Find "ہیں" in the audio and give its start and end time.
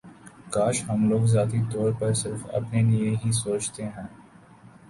3.85-4.07